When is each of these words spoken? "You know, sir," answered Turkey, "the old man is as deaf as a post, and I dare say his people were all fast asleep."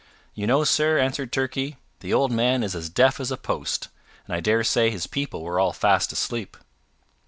"You 0.33 0.47
know, 0.47 0.63
sir," 0.63 0.97
answered 0.97 1.31
Turkey, 1.31 1.77
"the 1.99 2.11
old 2.11 2.31
man 2.31 2.63
is 2.63 2.73
as 2.73 2.89
deaf 2.89 3.19
as 3.19 3.29
a 3.29 3.37
post, 3.37 3.89
and 4.25 4.35
I 4.35 4.39
dare 4.39 4.63
say 4.63 4.89
his 4.89 5.05
people 5.05 5.43
were 5.43 5.59
all 5.59 5.73
fast 5.73 6.11
asleep." 6.11 6.57